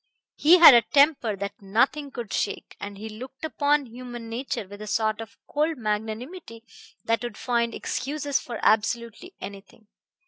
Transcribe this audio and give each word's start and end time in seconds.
He 0.33 0.57
had 0.57 0.73
a 0.73 0.81
temper 0.81 1.35
that 1.35 1.61
nothing 1.61 2.09
could 2.09 2.33
shake, 2.33 2.75
and 2.79 2.97
he 2.97 3.07
looked 3.07 3.45
upon 3.45 3.85
human 3.85 4.29
nature 4.29 4.67
with 4.67 4.81
a 4.81 4.87
sort 4.87 5.21
of 5.21 5.37
cold 5.45 5.77
magnanimity 5.77 6.63
that 7.05 7.21
would 7.21 7.37
find 7.37 7.75
excuses 7.75 8.39
for 8.39 8.57
absolutely 8.63 9.35
anything. 9.39 9.89